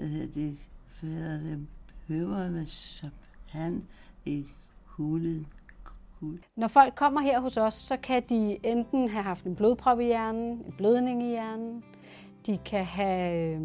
hvad 0.00 0.08
hedder 0.08 0.32
det, 0.34 0.58
fader 0.92 1.38
det, 1.40 1.66
høverne, 2.08 2.66
som 2.66 3.10
han 3.48 3.84
i 4.24 4.46
hulen. 4.84 5.46
Når 6.56 6.68
folk 6.68 6.94
kommer 6.94 7.20
her 7.20 7.40
hos 7.40 7.56
os, 7.56 7.74
så 7.74 7.96
kan 7.96 8.22
de 8.28 8.66
enten 8.66 9.08
have 9.08 9.22
haft 9.22 9.44
en 9.44 9.56
blodprop 9.56 10.00
i 10.00 10.04
hjernen, 10.04 10.44
en 10.48 10.74
blødning 10.76 11.22
i 11.22 11.26
hjernen, 11.26 11.84
de 12.46 12.58
kan 12.64 12.84
have 12.84 13.54
øh, 13.54 13.60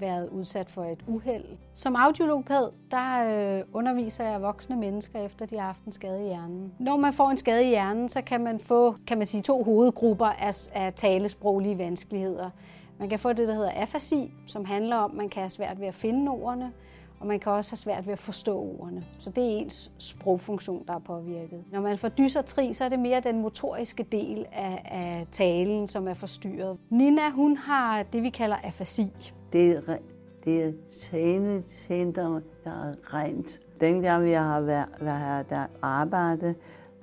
været 0.00 0.28
udsat 0.28 0.70
for 0.70 0.84
et 0.84 1.04
uheld. 1.06 1.44
Som 1.74 1.96
audiologopæd, 1.96 2.68
der 2.90 3.58
øh, 3.58 3.64
underviser 3.72 4.24
jeg 4.24 4.42
voksne 4.42 4.76
mennesker 4.76 5.20
efter, 5.20 5.46
de 5.46 5.56
har 5.56 5.66
haft 5.66 5.84
en 5.84 5.92
skade 5.92 6.22
i 6.22 6.26
hjernen. 6.26 6.72
Når 6.78 6.96
man 6.96 7.12
får 7.12 7.30
en 7.30 7.36
skade 7.36 7.64
i 7.64 7.68
hjernen, 7.68 8.08
så 8.08 8.22
kan 8.22 8.44
man 8.44 8.58
få 8.60 8.96
kan 9.06 9.18
man 9.18 9.26
sige, 9.26 9.42
to 9.42 9.62
hovedgrupper 9.62 10.26
af, 10.26 10.54
af 10.72 10.94
talesproglige 10.94 11.78
vanskeligheder. 11.78 12.50
Man 12.98 13.08
kan 13.08 13.18
få 13.18 13.32
det, 13.32 13.48
der 13.48 13.54
hedder 13.54 13.70
afasi, 13.70 14.32
som 14.46 14.64
handler 14.64 14.96
om, 14.96 15.10
at 15.10 15.16
man 15.16 15.28
kan 15.28 15.40
have 15.40 15.50
svært 15.50 15.80
ved 15.80 15.86
at 15.86 15.94
finde 15.94 16.30
ordene, 16.30 16.72
og 17.20 17.26
man 17.26 17.40
kan 17.40 17.52
også 17.52 17.72
have 17.72 17.76
svært 17.76 18.06
ved 18.06 18.12
at 18.12 18.18
forstå 18.18 18.76
ordene. 18.80 19.04
Så 19.18 19.30
det 19.30 19.44
er 19.44 19.48
ens 19.48 19.90
sprogfunktion, 19.98 20.84
der 20.86 20.94
er 20.94 20.98
påvirket. 20.98 21.64
Når 21.72 21.80
man 21.80 21.98
får 21.98 22.08
dysartri, 22.08 22.72
så 22.72 22.84
er 22.84 22.88
det 22.88 22.98
mere 22.98 23.20
den 23.20 23.42
motoriske 23.42 24.02
del 24.02 24.46
af, 24.52 24.82
af 24.84 25.26
talen, 25.32 25.88
som 25.88 26.08
er 26.08 26.14
forstyrret. 26.14 26.78
Nina, 26.90 27.30
hun 27.30 27.56
har 27.56 28.02
det, 28.02 28.22
vi 28.22 28.30
kalder 28.30 28.56
afasi. 28.56 29.12
Det 29.52 29.70
er, 29.70 29.96
det 30.44 30.62
er 30.62 30.72
tænecenter, 31.00 32.40
der 32.64 32.70
er 32.70 33.14
rent. 33.14 33.60
Dengang 33.80 34.24
vi 34.24 34.30
har 34.30 34.60
været, 34.60 34.88
været 35.00 35.50
der 35.50 35.66
arbejde, 35.82 36.54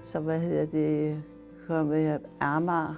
så 0.04 0.20
hvad 0.20 0.40
hedder 0.40 0.66
det, 0.66 1.24
kom 1.68 1.94
jeg 1.94 2.20
Amager, 2.40 2.96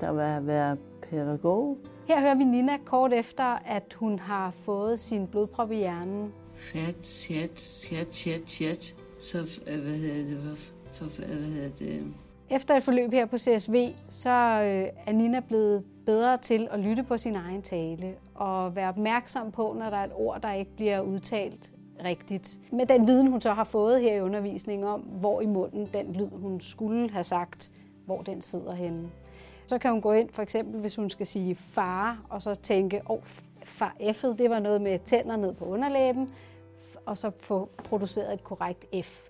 der 0.00 0.10
var 0.10 0.40
været 0.40 0.78
pædagog. 1.10 1.78
Her 2.08 2.20
hører 2.20 2.34
vi 2.34 2.44
Nina 2.44 2.76
kort 2.84 3.12
efter, 3.12 3.44
at 3.44 3.94
hun 3.94 4.18
har 4.18 4.50
fået 4.50 5.00
sin 5.00 5.26
blodprop 5.26 5.72
i 5.72 5.76
hjernen. 5.76 6.32
Chat, 6.72 7.06
chat, 7.06 7.60
chat, 7.60 8.14
chat, 8.14 8.40
chat. 8.46 8.94
Så 9.20 9.60
hvad 9.64 9.76
hedder 9.76 10.14
det, 10.14 10.58
for, 10.92 11.04
for, 11.04 11.26
hvad 11.26 11.36
hedder 11.36 11.70
det, 11.78 12.14
efter 12.50 12.76
et 12.76 12.82
forløb 12.82 13.12
her 13.12 13.26
på 13.26 13.38
CSV, 13.38 13.88
så 14.08 14.30
øh, 14.30 14.88
er 15.06 15.12
Nina 15.12 15.40
blevet 15.40 15.84
bedre 16.06 16.36
til 16.36 16.68
at 16.70 16.80
lytte 16.80 17.02
på 17.02 17.16
sin 17.16 17.36
egen 17.36 17.62
tale 17.62 18.14
og 18.34 18.76
være 18.76 18.88
opmærksom 18.88 19.50
på, 19.52 19.76
når 19.78 19.90
der 19.90 19.96
er 19.96 20.04
et 20.04 20.12
ord, 20.14 20.42
der 20.42 20.52
ikke 20.52 20.76
bliver 20.76 21.00
udtalt 21.00 21.72
rigtigt. 22.04 22.60
Med 22.72 22.86
den 22.86 23.06
viden, 23.06 23.26
hun 23.26 23.40
så 23.40 23.52
har 23.52 23.64
fået 23.64 24.00
her 24.00 24.14
i 24.14 24.20
undervisningen 24.20 24.88
om, 24.88 25.00
hvor 25.00 25.40
i 25.40 25.46
munden 25.46 25.88
den 25.94 26.12
lyd, 26.12 26.28
hun 26.32 26.60
skulle 26.60 27.10
have 27.10 27.24
sagt, 27.24 27.70
hvor 28.10 28.22
den 28.22 28.42
sidder 28.42 28.74
henne. 28.74 29.10
Så 29.66 29.78
kan 29.78 29.90
hun 29.90 30.00
gå 30.00 30.12
ind, 30.12 30.30
for 30.30 30.42
eksempel 30.42 30.80
hvis 30.80 30.96
hun 30.96 31.10
skal 31.10 31.26
sige 31.26 31.54
far, 31.54 32.18
og 32.28 32.42
så 32.42 32.54
tænke, 32.54 33.02
åh, 33.06 33.16
oh, 33.16 33.22
far 33.64 33.96
F'et, 34.00 34.36
det 34.38 34.50
var 34.50 34.58
noget 34.58 34.80
med 34.80 34.98
tænder 34.98 35.36
ned 35.36 35.54
på 35.54 35.64
underlæben, 35.64 36.34
og 37.06 37.18
så 37.18 37.30
få 37.38 37.68
produceret 37.76 38.34
et 38.34 38.44
korrekt 38.44 38.86
F. 39.04 39.28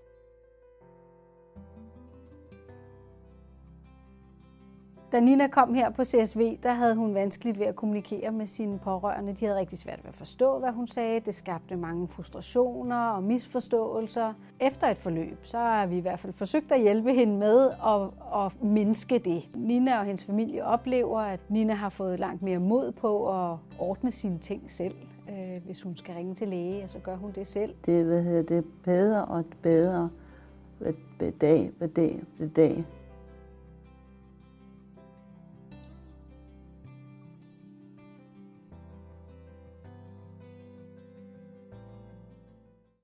Da 5.13 5.21
Nina 5.21 5.47
kom 5.49 5.75
her 5.75 5.91
på 5.91 6.05
CSV, 6.05 6.59
der 6.63 6.73
havde 6.73 6.95
hun 6.95 7.15
vanskeligt 7.15 7.59
ved 7.59 7.67
at 7.67 7.77
kommunikere 7.77 8.33
med 8.33 8.47
sine 8.47 8.79
pårørende. 8.79 9.33
De 9.33 9.45
havde 9.45 9.59
rigtig 9.59 9.79
svært 9.79 9.99
ved 10.03 10.09
at 10.09 10.15
forstå, 10.15 10.59
hvad 10.59 10.71
hun 10.71 10.87
sagde. 10.87 11.21
Det 11.21 11.35
skabte 11.35 11.77
mange 11.77 12.09
frustrationer 12.09 12.97
og 12.97 13.23
misforståelser. 13.23 14.33
Efter 14.61 14.87
et 14.87 14.99
forløb, 14.99 15.39
så 15.43 15.59
har 15.59 15.87
vi 15.87 15.97
i 15.97 16.01
hvert 16.01 16.19
fald 16.19 16.33
forsøgt 16.33 16.73
at 16.73 16.81
hjælpe 16.81 17.15
hende 17.15 17.39
med 17.39 17.71
at, 17.71 18.03
at 18.45 18.63
mindske 18.63 19.19
det. 19.19 19.49
Nina 19.55 19.99
og 19.99 20.05
hendes 20.05 20.25
familie 20.25 20.65
oplever, 20.65 21.21
at 21.21 21.41
Nina 21.49 21.75
har 21.75 21.89
fået 21.89 22.21
langt 22.21 22.43
mere 22.43 22.59
mod 22.59 22.93
på 22.93 23.29
at 23.29 23.57
ordne 23.79 24.13
sine 24.13 24.39
ting 24.39 24.63
selv. 24.69 24.95
Øh, 25.29 25.65
hvis 25.65 25.83
hun 25.83 25.97
skal 25.97 26.15
ringe 26.15 26.35
til 26.35 26.49
læge, 26.49 26.89
så 26.89 26.99
gør 26.99 27.17
hun 27.17 27.33
det 27.35 27.47
selv. 27.47 27.75
Det, 27.87 28.05
hvad 28.05 28.23
hedder 28.23 28.43
det, 28.43 28.65
bedre 28.85 29.25
og 29.25 29.45
bedre 29.63 30.11
hver 30.79 31.31
dag, 31.41 31.71
hver 31.79 31.87
dag, 31.87 32.23
hver 32.39 32.49
dag. 32.49 32.85